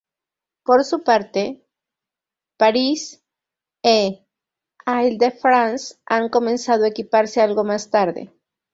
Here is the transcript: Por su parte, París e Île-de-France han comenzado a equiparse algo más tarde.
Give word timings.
Por 0.65 0.83
su 0.83 1.03
parte, 1.03 1.63
París 2.57 3.23
e 3.83 4.25
Île-de-France 4.87 5.97
han 6.07 6.29
comenzado 6.29 6.85
a 6.85 6.87
equiparse 6.87 7.39
algo 7.39 7.63
más 7.63 7.91
tarde. 7.91 8.33